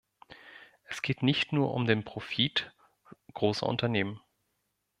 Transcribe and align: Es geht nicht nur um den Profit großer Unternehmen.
Es 0.85 1.03
geht 1.03 1.21
nicht 1.21 1.53
nur 1.53 1.71
um 1.75 1.85
den 1.85 2.03
Profit 2.03 2.73
großer 3.35 3.67
Unternehmen. 3.67 4.19